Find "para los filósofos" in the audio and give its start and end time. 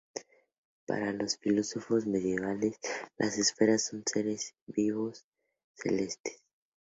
0.87-2.07